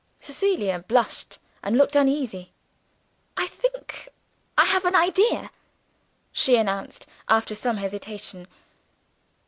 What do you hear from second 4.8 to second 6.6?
got an idea," she